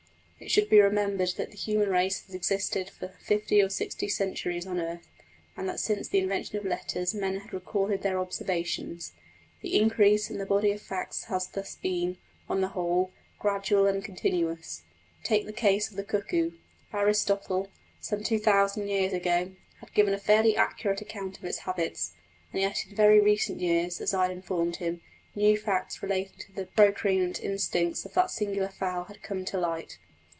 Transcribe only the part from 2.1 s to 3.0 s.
had existed